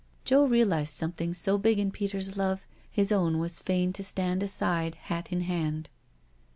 Joe 0.25 0.45
realised 0.45 0.95
something 0.97 1.31
so 1.31 1.59
big 1.59 1.77
in 1.77 1.91
Peter's 1.91 2.35
love, 2.35 2.65
his 2.89 3.11
own 3.11 3.37
was 3.37 3.59
fain 3.61 3.93
to 3.93 4.03
stand 4.03 4.41
aside, 4.41 4.95
hat 4.95 5.31
in 5.31 5.41
hand. 5.41 5.91